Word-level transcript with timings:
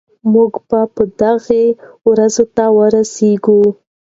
موږ 0.33 0.51
به 0.67 0.79
دغې 1.21 1.63
ورځې 2.07 2.43
ته 2.55 2.65
ورسېږو. 2.77 3.61